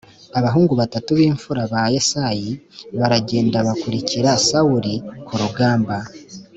abahungu 0.39 0.73
batatu 0.81 1.09
b 1.17 1.19
imfura 1.29 1.61
ba 1.71 1.81
yesayi 1.93 2.51
baragenda 2.99 3.57
bakurikira 3.67 4.29
sawuli 4.47 4.93
ku 5.25 5.33
rugamba 5.41 5.97